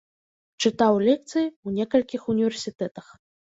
[0.63, 3.15] Чытаў лекцыі ў некалькіх універсітэтах.